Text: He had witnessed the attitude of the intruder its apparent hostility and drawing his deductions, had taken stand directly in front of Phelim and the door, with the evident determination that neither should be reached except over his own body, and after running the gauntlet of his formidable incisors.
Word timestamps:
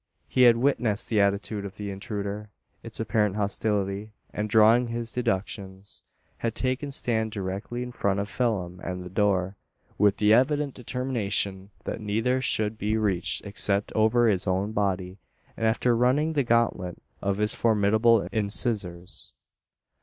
He 0.27 0.41
had 0.49 0.57
witnessed 0.57 1.09
the 1.09 1.21
attitude 1.21 1.63
of 1.63 1.75
the 1.75 1.91
intruder 1.91 2.49
its 2.81 2.99
apparent 2.99 3.35
hostility 3.35 4.13
and 4.33 4.49
drawing 4.49 4.87
his 4.87 5.11
deductions, 5.11 6.01
had 6.37 6.55
taken 6.55 6.89
stand 6.89 7.31
directly 7.31 7.83
in 7.83 7.91
front 7.91 8.19
of 8.19 8.27
Phelim 8.27 8.79
and 8.83 9.03
the 9.03 9.11
door, 9.11 9.57
with 9.99 10.17
the 10.17 10.33
evident 10.33 10.73
determination 10.73 11.69
that 11.83 12.01
neither 12.01 12.41
should 12.41 12.79
be 12.79 12.97
reached 12.97 13.45
except 13.45 13.93
over 13.93 14.27
his 14.27 14.47
own 14.47 14.71
body, 14.71 15.19
and 15.55 15.67
after 15.67 15.95
running 15.95 16.33
the 16.33 16.41
gauntlet 16.41 16.97
of 17.21 17.37
his 17.37 17.53
formidable 17.53 18.27
incisors. 18.31 19.33